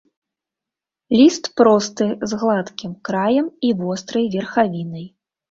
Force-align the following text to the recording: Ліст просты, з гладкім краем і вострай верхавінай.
Ліст 1.19 1.49
просты, 1.61 2.07
з 2.31 2.41
гладкім 2.45 2.91
краем 3.11 3.53
і 3.69 3.73
вострай 3.83 4.25
верхавінай. 4.39 5.07